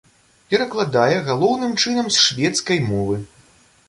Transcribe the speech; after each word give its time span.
Перакладае 0.51 1.17
галоўным 1.27 1.75
чынам 1.83 2.09
з 2.15 2.21
шведскай 2.29 2.81
мовы. 2.89 3.19